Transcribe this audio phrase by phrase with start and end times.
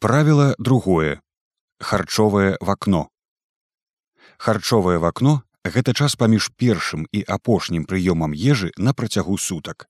[0.00, 1.20] Правіла другое.
[1.80, 3.08] Харчовае вакно.
[4.38, 9.88] Харчовае вакно гэта час паміж першым і апошнім прыёмам ежы на працягу сутак.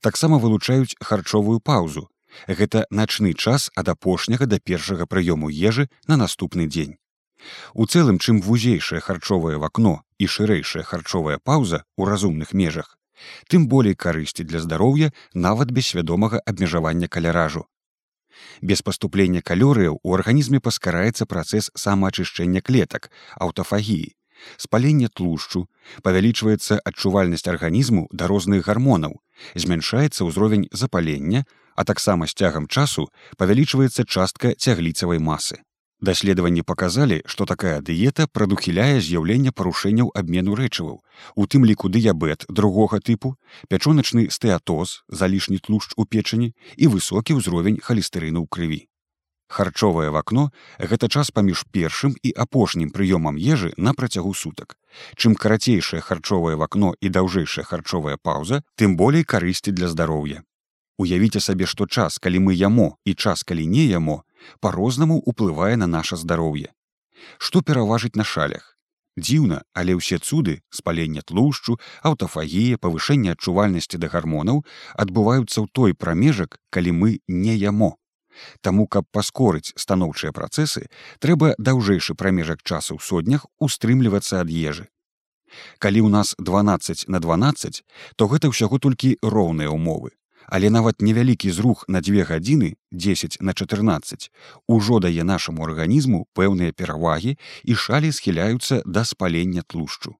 [0.00, 2.06] Таксама вылучаюць харчовую паўзу.
[2.46, 6.94] Гэта начны час ад апошняга да першага прыёму ежы на наступны дзень.
[7.74, 12.94] У цэлым, чым вузейшае харчовае вакно і шырэйшая харчовая паўза ў разумных межах,
[13.50, 17.66] тым болей карысці для здароўя нават без свядомага абмежавання каляражу
[18.62, 24.14] без паступлення калорыяў у арганізме паскараецца працэс самаачышчэння клетак аўтафагіі.
[24.56, 25.66] Спаленне тлушчу
[26.02, 29.16] павялічваецца адчувальнасць арганізму да розных гармонаў
[29.54, 31.44] змяншаецца ўзровень запалення
[31.76, 35.62] а таксама з цягам часу павялічваецца частка цягліцавай масы
[36.00, 41.00] Даследаванні паказалі, што такая дыета прадухіляе з'яўленне парушэнняў абмену рэчываў,
[41.34, 43.36] у тым ліку дыябет другога тыпу,
[43.68, 48.80] пячоначны стэатоз, залішні тлушч у печані і высокі ўзровень халістэрыну ў крыві.
[49.48, 54.76] Харчовае вакно гэта час паміж першым і апошнім прыёмам ежы на працягу сутак.
[55.16, 60.42] Чым карацейшае харчовае вакно і даўжэйшая харчовая паўза, тым болей карысці для здароўя.
[60.98, 64.22] Уявіце сабе, што час, калі мы ямо і час, калі не ямо,
[64.60, 66.72] по-рознаму уплывае на наше здароўе.
[67.38, 68.72] Што пераважыць на шалях?
[69.16, 74.64] Дзіўна, але ўсе цуды спалення тлушчу, аўтафагія, павышэнне адчувальнасці да гармонаў
[74.96, 77.96] адбываюцца ў той прамежак, калі мы не ямо.
[78.60, 80.88] Таму, каб паскорыць станоўчыя працэсы,
[81.20, 84.88] трэба даўжэйшы прамежак часу ў сотнях устрымлівацца ад ежы.
[85.80, 87.84] Калі ў нас 12 на 12,
[88.16, 90.16] то гэта ўсяго толькі роўныя ўмовы
[90.48, 94.30] але нават невялікі зрух на дзве гадзіны 10 на 14
[94.66, 100.14] ужо дае нашаму арганізму пэўныя перавагі і шалі схіляюцца да спалення тлушчу.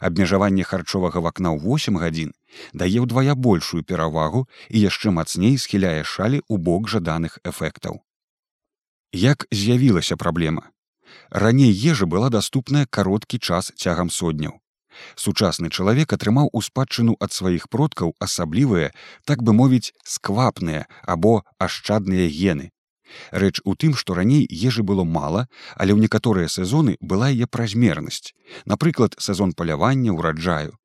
[0.00, 2.32] Абмежаванне харчовага вакна ў 8 гадзін
[2.72, 8.00] дае ўдвая большую перавагу і яшчэ мацней схіляе шалі ў бок жаданых эфектаў.
[9.12, 10.68] Як з'явілася праблема?
[11.30, 14.60] Раней ежа была даступная кароткі час цягам сотняў
[15.16, 18.90] сучасны чалавек атрымаў у спадчыну ад сваіх продкаў асаблівыя
[19.24, 22.72] так бы мовіць сквапныя або ашчадныя гены.
[23.32, 28.34] Рэч у тым што раней ежы было мала але ў некаторыя сезоны была яе празмернасць
[28.64, 30.76] напрыклад сезон палявання ўраджаю.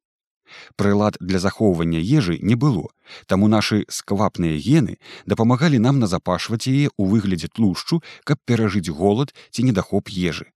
[0.76, 2.88] Прылад для захоўвання ежы не было
[3.28, 9.68] таму нашы сквапныя гены дапамагалі нам назапашваць яе ў выглядзе тлушчу каб перажыць голад ці
[9.70, 10.53] недахоп ежы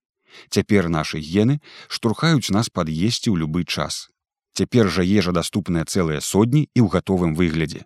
[0.50, 4.10] Цяпер нашы гены штурхаюць нас пад'есці ў любы час.
[4.58, 7.86] Цяпер жа ежа даступная цэлыя сотні і ў гатовым выглядзе.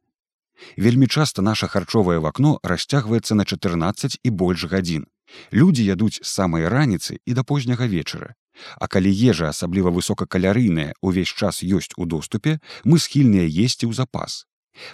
[0.78, 5.06] Вельмі часта наша харчовае вакно расцягваецца на 14 і больш гадзін.
[5.52, 8.36] Людзі ядуць з самай раніцы і да позняга вечара.
[8.78, 14.46] А калі ежа асабліва высокакалярыйная увесь час ёсць у доступе, мы схільныя есці ў запас.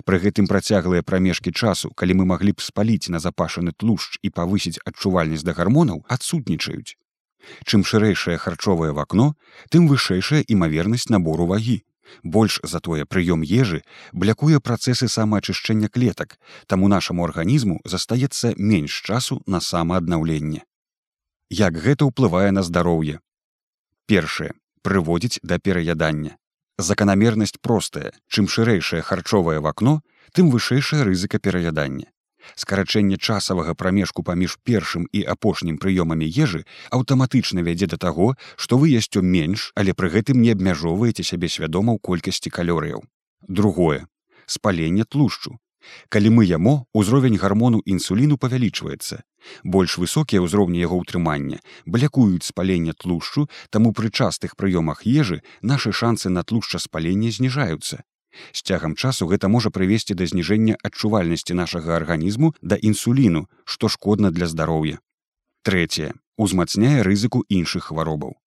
[0.06, 4.82] Пры гэтым працяглыя прамежкі часу, калі мы маглі б спаліць на запашаны тлушч і павысіць
[4.86, 6.98] адчувальнасць да гармонаў, адсутнічаюць.
[7.66, 9.36] Чым шырэйшае харчовае вакно,
[9.70, 11.84] тым вышэйшая імавернасць набору вагі.
[12.24, 13.84] Больш затое прыём ежы
[14.14, 20.64] блякуе працэсы самаачышчэння клетак, таму нашаму арганізму застаецца менш часу на самааднаўленне.
[21.50, 23.20] Як гэта ўплывае на здароўе?
[24.08, 24.52] Першае
[24.84, 26.38] прыводзіць да пераядання.
[26.78, 30.00] Заканамернасць простая, чым шырэйшае харчовае вакно,
[30.32, 32.08] тым вышэйшая рызыка пераядання
[32.56, 38.96] скарачэнне часавага прамежку паміж першым і апошнім прыёмамі ежы аўтаматычна вядзе да таго, што вы
[38.96, 43.04] ясцё менш, але пры гэтым не абмяжоўваеце сябе свядома ў колькасці калорыяў.
[43.48, 44.08] Другое
[44.48, 45.60] спаленне тлушчу.
[46.10, 49.24] Калі мы ямо, узровень гармону інсуліну павялічваецца.
[49.64, 56.30] Больш высокія ўзроўні яго ўтрымання блякуюць спаленне тлушчу, таму пры частых прыёмах ежы нашы шансы
[56.30, 58.04] на тлушча спалення зніжаюцца.
[58.52, 64.32] З цягам часу гэта можа прывесці да зніжэння адчувальнасці нашага арганізму да інсуліну, што шкодна
[64.32, 65.00] для здароўя.
[65.64, 68.38] Трэцяе узмацняе рызыку іншых хваробаў.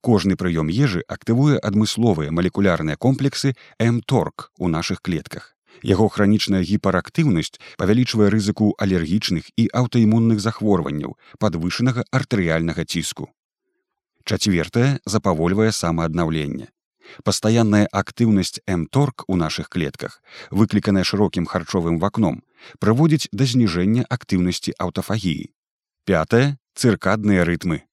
[0.00, 5.56] Кожны прыём ежы актывуе адмысловыя малекулярныя комплексы мторг у нашых клетках.
[5.82, 13.32] Яго хранічная гіпарактыўнасць павялічвае рызыку алергічных і аўтаімунных захворванняў падвышанага артэрыяльнага ціску.
[14.24, 16.68] Чацвертае запавольвае самааднаўленне.
[17.24, 20.20] Пастаянная актыўнасць мторг у нашых клетках,
[20.50, 22.42] выкліканая шырокім харчовым вакном,
[22.80, 25.50] прыводзіць да зніжэння актыўнасці аўтафагіі.
[26.04, 27.84] Пятае цыркадныя рытмы.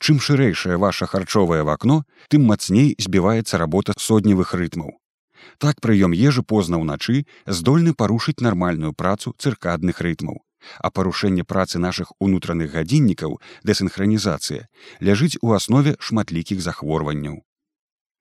[0.00, 4.96] Чым шырэйшае ваше харчовае вакно, тым мацней збіваецца работа сотневых рытмаў.
[5.58, 10.42] Так прыём ежы позна ўначы здольны парушыць нармальную працу цыркадных рытмаў.
[10.80, 14.66] А парушэнне працы нашых унутраных гадзіннікаў дэсінхранізацыя
[15.00, 17.44] ляжыць у аснове шматлікіх захворванняў.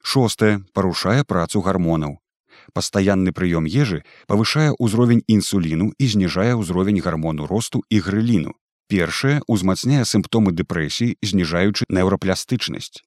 [0.05, 2.19] Шостае парушае працу гармонаў.
[2.77, 8.53] Пастаянны прыём ежы павышае ўзровень інсуліну і зніжае ўзровень гармону росту і грыліну.
[8.87, 13.01] Першае узмацняе сімптомы дэпрэсіі, зніжаючы неўрапластычнасць.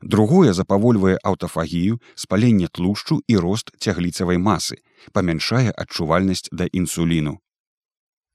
[0.00, 4.78] Другое запавольвае аўтафагію, спаленне тлушчу і рост цягліцавай масы,
[5.12, 7.40] памяншае адчувальнасць да інсуліну.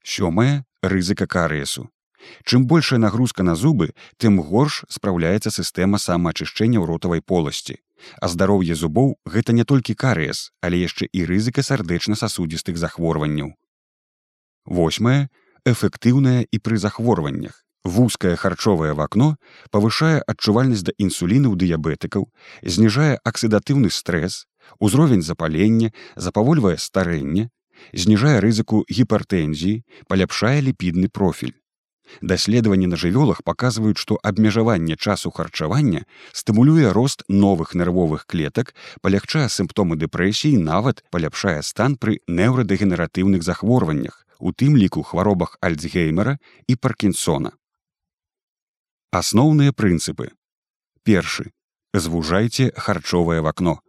[0.03, 1.87] Сёмае рызыка карыесу.
[2.43, 7.79] Чым большая нагрузка на зубы, тым горш спраўляецца сістэма самаачышчэння ў ротавай поласці.
[8.21, 13.55] А здароўе зубоў гэта не толькі карыес, але яшчэ і рызыка сардэчна-сасудзістых захворванняў.
[14.65, 15.29] Восьмае
[15.65, 17.65] эфектыўная і пры захворваннях.
[17.83, 19.35] Вузкае харчовае вакно
[19.71, 22.27] павышае адчувальнасць да інсуліну ў дыябетыкаў,
[22.63, 24.45] зніжае аксідатыўны стрэс,
[24.79, 27.49] узровень запалення, запавольвае старэнне,
[27.93, 31.55] зніжае рызыку гіпертэнзіі, паляпшае ліпідны профіль.
[32.21, 39.95] Даследаванні на жывёлах паказваюць, што абмежаванне часу харчавання стымулюе рост новых нервовых клетак, палягчае сімптомы
[39.95, 47.51] дэпрэсіі, нават паляпшае стан пры неўрадэгенератыўных захворваннях, у тым ліку хваробах альцгеймера і паркінсона.
[49.11, 50.31] Асноўныя прынцыпы.
[51.03, 51.51] Першы.
[51.93, 53.79] Звужайце харчовае вакно.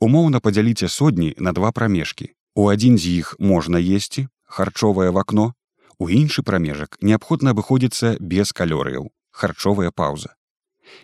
[0.00, 2.32] Умоўна падзяліце сотні на два прамежкі.
[2.54, 5.52] У адзін з іх можна есці харчовае вакно,
[6.02, 10.32] У іншы прамежак неабходна абыходзіцца без калорыяў, харчовая паўза.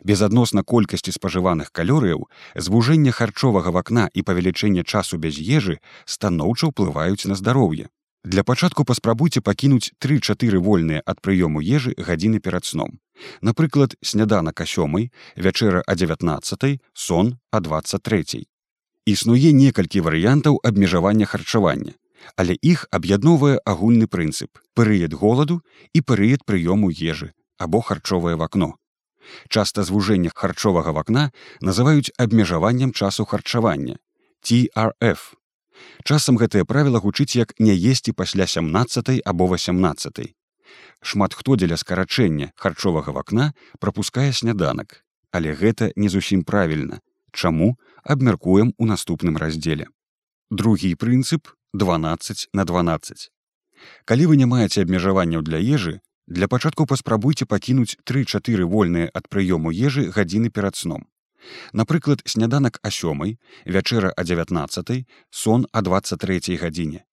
[0.02, 2.24] Без адносна колькасці спажываных калорыяў
[2.66, 5.76] звужэнне харчовага вакна і павелічэнне часу без ежы
[6.14, 7.86] станоўча ўплываюць на здароўе.
[8.24, 12.98] Для пачатку паспрабуйце пакінуць тры-чатыры вольныя ад прыёму ежы гадзіны перад сном.
[13.40, 18.42] Напрыклад, снядана касёмай, вячэра а 19, сон а 23.
[19.06, 21.94] Існуе некалькі варыянтаў абмежавання харчавання
[22.36, 25.60] але іх аб'ядноўвае агульны прынцып перыяд голаду
[25.92, 28.74] і перыяд прыёму ежы або харчовае вакно.
[29.48, 31.30] Часта звужэння харчовага вакна
[31.60, 33.98] называюць абмежаваннем часу харчавання
[34.42, 35.34] TRF
[36.04, 40.34] часам гэтае правіла гучыць як не есці пасля 17 або 18
[41.02, 47.00] шмат хто дзеля скарачэння харчовага вакна пропускае сняданак але гэта не зусім правільна
[47.32, 49.86] чаму абмяркуем у наступным раздзеле.
[50.50, 53.30] Другі прынцып 12 на 12.
[54.04, 59.68] Калі вы не маеце абмежаванняў для ежы, для пачатку паспрабуйце пакінуць тры-чатыры вольныя ад прыёму
[59.68, 61.04] ежы гадзіны перад сном.
[61.72, 63.36] Напрыклад, сняданак а сёмай,
[63.66, 67.04] вячэра а 19, сон а 23 гадзіне.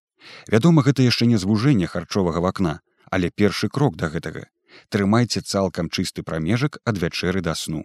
[0.48, 2.80] Вядома, гэта яшчэ не звужэнне харчовага вакна,
[3.12, 4.48] але першы крок да гэтага.
[4.88, 7.84] Трымайце цалкам чысты прамежак ад вячэры да сну.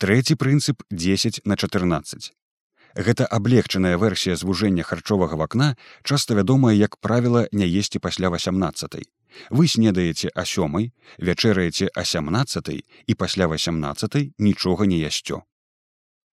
[0.00, 2.32] Трэці прынцып 10 на 14.
[2.94, 9.06] Гэта аблегчаная версія звужэння харчовага вакна часта вядомая як правіла не есці пасля 18.
[9.50, 15.42] Вы снедаеце а сёмай, вячэраеце а 17 і пасля 18 нічога не ясцё.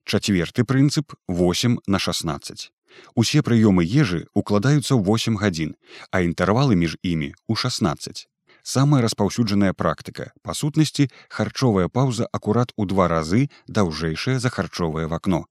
[0.05, 2.71] Чацверты прынцып 8 на 16.
[3.15, 5.77] Усе прыёмы ежы укладаюцца ў 8 гадзін,
[6.13, 8.29] а інтэрвалы між імі ў 16.
[8.63, 10.37] Самая распаўсюджаная практыка.
[10.43, 15.49] Па сутнасці харчовая паўза акурат у два разы даўжэйшая за харчовае вакно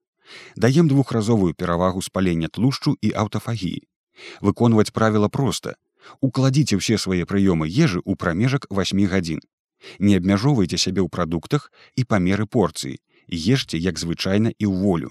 [0.55, 3.87] даем двухразовую перавагу спалення тлушчу і аўтафагіі.
[4.41, 5.75] Выконваць правіла проста.
[6.21, 9.39] Укладзіце ўсе свае прыёмы ежы ў прамежак 8 гадзін.
[9.99, 15.09] Не абмяжоўвайце сябе ў прадуктах і памеры порцыі, ешце як звычайна і ў волю.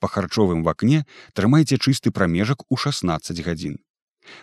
[0.00, 1.04] Па харчовым вакне
[1.36, 3.76] трымайце чысты прамежак у 16 гадзін.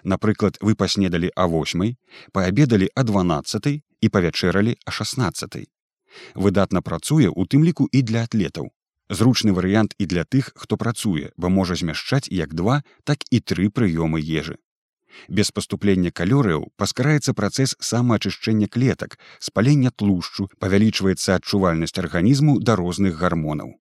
[0.03, 1.95] Напрыклад, вы паснедалі а 8,
[2.31, 5.67] паабедалі а 12 і павячэралі а 16.
[6.35, 8.71] Выдатна працуе у тым ліку і для атлетаў
[9.09, 13.69] зручны варыянт і для тых хто працуе бо можа змяшчаць як два так і тры
[13.69, 14.57] прыёмы ежы.
[15.29, 23.77] Без паступлення калорыяў паскараецца працэс самаачышчэння клетак спалення тлушчу павялічваецца адчувальнасць арганізму да розных гармонаў.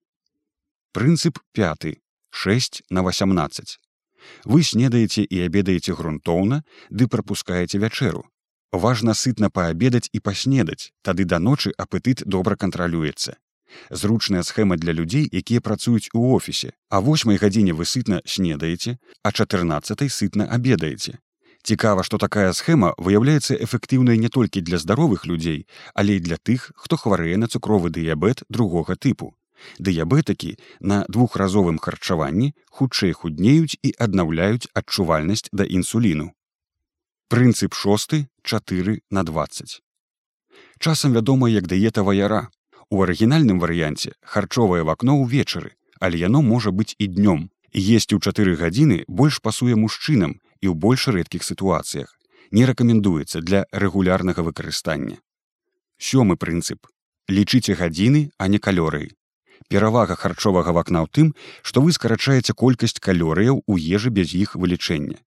[0.93, 1.97] Прынцып 5
[2.29, 3.79] 6 на 18
[4.45, 8.23] вы снедаеце і абедаеце грунтоўна ды прапускаеце вячэру.
[8.71, 13.37] Важна сытна паабедаць і паснедаць тады да ночы апетыт добра кантралюецца
[13.89, 16.73] зручная схема для людзей якія працуюць у офісе.
[16.89, 21.19] А восьмай гадзіне вы сытна снедаеце а 14 сытна абедаеце.
[21.63, 26.71] Цікава што такая схема выяўляецца эфектыўнай не толькі для здаровых людзей але і для тых
[26.75, 29.35] хто хварэе на цукровы дыябет другога тыпу.
[29.79, 36.33] Дыябетыкі на двухразовым харчаванні хутчэй худнеюць і аднаўляюць адчувальнасць да інсуліну.
[37.29, 39.83] Прынцып шосты 4 на 20
[40.79, 42.49] часам вядома як дыета ваяра
[42.93, 47.39] У арыгінальным варыянце харчовае вакно ўвечары, але яно можа быць і днём.
[47.73, 52.13] Есці ў чатыры гадзіны больш пасуе мужчынам і ў больш рэдкіх сітуацыях.
[52.53, 55.17] Не рэкамендуецца для рэгулярнага выкарыстання.
[55.97, 56.85] Сёмы прынцып.
[57.33, 59.09] Лічыце гадзіны, а не калорыі.
[59.73, 61.33] Перавага харчовага вакна ў тым,
[61.65, 65.17] што вы скарачаеце колькасць калорыяў у ежы без іх вылічэння.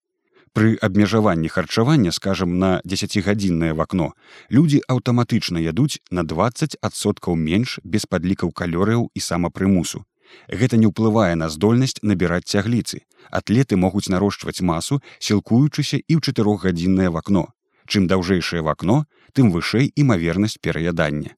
[0.57, 4.13] Пры абмежаванні харчавання, скажам, на десятгадзіннае вакно,
[4.49, 10.01] людзі аўтаматычна ядуць на 20соткаў менш без падлікаў калорыяў і самапрымусу.
[10.49, 13.05] Гэта не ўплывае на здольнасць набіраць цягліцы.
[13.29, 17.53] Атлеты могуць нарошчваць масу, сілкуючыся і ў чатырохгадзіннае вакно.
[17.85, 19.05] Чым даўжэйшае вакно,
[19.37, 21.37] тым вышэй імавернасць пераядання.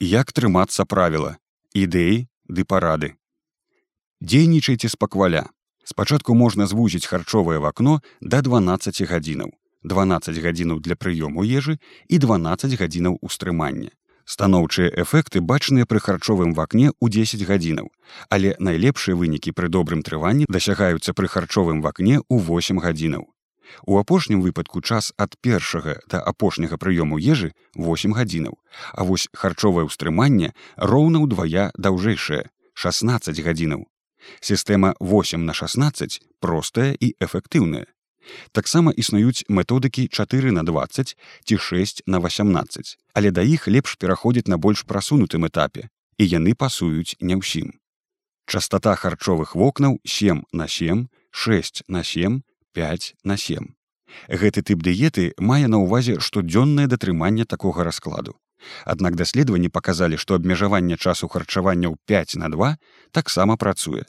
[0.00, 1.36] Як трымацца правіла,
[1.76, 3.20] ідэі ды парады.
[4.24, 5.44] Дзейнічайце спакваля.
[5.84, 9.52] Спачатку можна звузіць харчовае вакно да 12 гадзінаў,
[9.84, 11.76] 12 гадзінаў для прыёму ежы
[12.08, 13.92] і 12 гадзінаў устрымання.
[14.24, 17.92] Станоўчыя эфекты бачныя пры харчовым вакне ў 10 гадзінаў,
[18.32, 23.28] але найлепшыя вынікі пры добрым трыванні дасягаюцца пры харчовым вакне ў 8 гадзінаў.
[23.84, 28.56] У апошнім выпадку час ад першага да апошняга прыёму ежы 8 гадзінаў,
[28.96, 33.84] А вось харчовае ўстрыманне роўна ўдвая даўжэйшае 16 гадзінаў.
[34.40, 37.86] Сістэма 8 на 16 простая і эфектыўная.
[38.52, 44.48] Таксама існуюць методыкі 4 на 20 ці 6 на 18, але да іх лепш пераходзіць
[44.48, 45.88] на больш прасунутым этапе
[46.18, 47.74] і яны пасуюць не ўсім.
[48.46, 53.74] Частата харчовых вокнаў 7 на 7, 6 на 7, 5 на 7.
[54.28, 58.38] Гэты тып дыеты мае на ўвазе штодзённае датрыманне такога раскладу.
[58.84, 62.76] Аднак даследаванні паказалі, што абмежаванне часу харчавання ў 5 на 2
[63.12, 64.06] таксама працуе.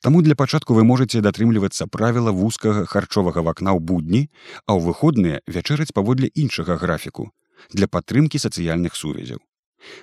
[0.00, 4.22] Таму для пачатку вы можете датрымлівацца правіла вузкага харчовага вакна ў будні,
[4.66, 7.30] а ў выходныя вячэраць паводле іншага графіку
[7.70, 9.40] для падтрымкі сацыяльных сувязяў.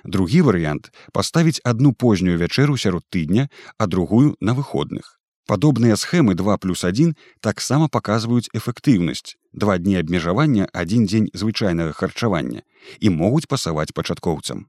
[0.04, 3.48] Другі варыянт паставіць адну познюю вячэру сярод тыдня,
[3.78, 5.20] а другую на выходных.
[5.46, 12.62] Падобныя схемы 2 плюс 1 таксама паказваюць эфектыўнасць два дні абмежавання адзін дзень звычайнага харчавання
[13.00, 14.68] і могуць пасаваць пачаткоўцам.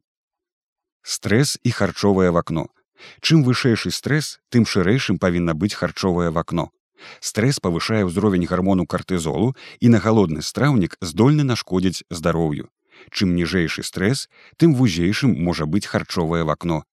[1.03, 2.69] Стрэс і харчовае вакно
[3.21, 6.69] Чым вышэйшы стрэс, тым шырэйшым павінна быць харчовае вакно.
[7.19, 12.69] Стрэс павышае ўзровень гармону картызолу і на галодны страўнік здольны нашкодзіць здароўю.
[13.09, 16.83] Чым ніжэйшы стрэс, тым вузейшым можа быць харчовае вакно.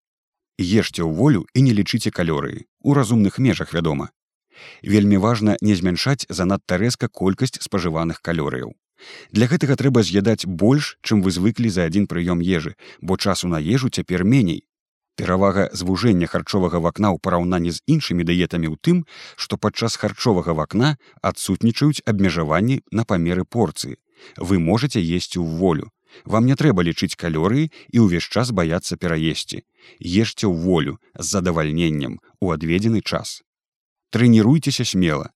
[0.58, 4.10] Ешце ў волю і не лічыце калорыі у разумных межах вядома.
[4.82, 8.74] Вельмі важна не змяншаць занадта рэзка колькасць спажываных калорыяў.
[9.30, 13.62] Для гэтага трэба з'ядаць больш, чым вы звыклі за адзін прыём ежы, бо часу на
[13.62, 14.64] ежу цяпер меней,
[15.18, 18.98] Перавага звужэння харчовага вакна ў параўнанні з іншымі дыетамі ў тым,
[19.34, 20.94] што падчас харчовага вакна
[21.30, 23.98] адсутнічаюць абмежаванні на памеры порцыі.
[24.38, 25.90] Вы можете есці ў волю.
[26.22, 29.66] Вам не трэба лічыць калорыі і ўвесь час баяцца пераесці.
[29.98, 33.42] Ешце ў волю з задавальненнем у адведзены час.
[34.14, 35.34] Трэніруйцеся смела.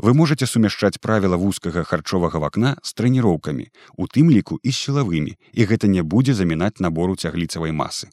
[0.00, 3.68] Вы можете сумяшчаць правіла вузкага харчовага вакна з трэніроўкамі,
[4.00, 8.08] у тым ліку і сілавымі, і гэта не будзе замінаць набору цягліцавай масы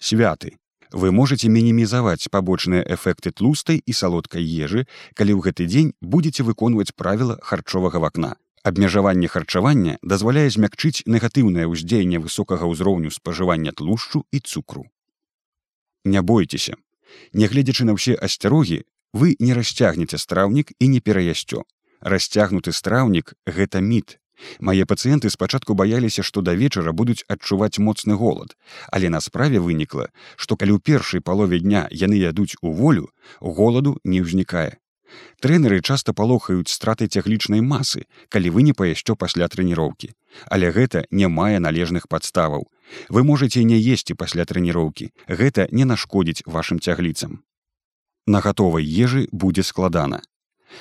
[0.00, 0.56] святы.
[0.92, 6.90] Вы можете мінімізаваць пабочныя эфекты тлустай і салодкай ежы калі ў гэты дзень будете выконваць
[6.96, 8.34] правіла харчовага вакна.
[8.62, 14.84] Абмежаванне харчавання дазваляе змякчыць негатыўнае ўздзеянне высокага ўзроўню спажывання тлушчу і цукру.
[16.04, 16.76] Не бойцеся.
[17.32, 21.64] Нягледзячы на ўсе асцярогі вы не расцягнеце страўнік і не пераясцё.
[22.00, 24.19] Расцягнуты страўнік гэта міт
[24.60, 28.56] Мае пацыенты спачатку баяліся, што да вечара будуць адчуваць моцны голад,
[28.90, 33.98] але на справе вынікла, што калі ў першай палове дня яны ядуць у волю, голаду
[34.04, 34.80] не ўзнікае.
[35.40, 40.12] Трэнеры часта палохаюць страты цяглічнай масы, калі вы не паясцё пасля трэніроўкі.
[40.46, 42.68] Але гэта не мае належных падставаў.
[43.08, 45.10] Вы можете не есці пасля трэніроўкі.
[45.26, 47.42] Гэта не нашкодзіць вашым цягліцам.
[48.26, 50.22] На гатовай ежы будзе складана.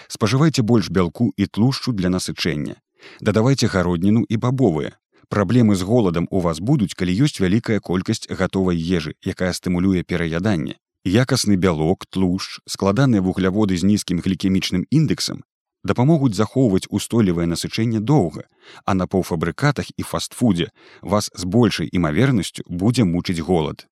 [0.08, 2.78] Спажывайце больш бялку і тлушчу для насычэння.
[3.22, 4.98] Дадавайце гародніну і бабовыя.
[5.30, 10.80] Праблемы з голадам у вас будуць, калі ёсць вялікая колькасць гатовай ежы, якая стымулюе пераяданне.
[11.06, 15.46] Якасны бялок, тлушч, складаныя вугляводы з нізкім глікемічным індексам
[15.84, 18.44] дапамогуць захоўваць устойлівае насычэнне доўга,
[18.86, 23.88] а на паўфабрыкатах і фастфудзе вас з большай імавернасцю будзе мучыць голад.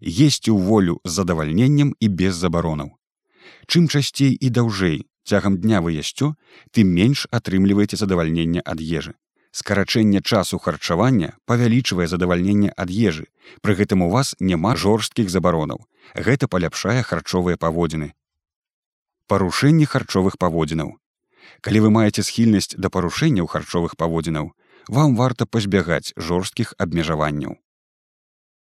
[0.00, 2.94] Есці ў волю з задавальненнем і без забаронаў.
[3.66, 6.34] Чым часцей і даўжэй цягам дня вы ясцё,
[6.72, 9.14] тым менш атрымліваеце задавальненне ад ежы.
[9.52, 13.28] Скарачэнне часу харчавання павялічвае задавальненне ад ежы.
[13.60, 15.84] Пры гэтым у вас няма жорсткіх забаронаў.
[16.14, 18.12] Гэта паляпшае харчовыя паводзіны.
[19.28, 20.96] Парушэнне харчовых паводзінаў.
[21.60, 24.52] Калі вы маеце схільнасць да парушэнняў харчовых паводзінаў,
[24.88, 27.58] вам варта пазбягаць жорсткіх абмежаванняў.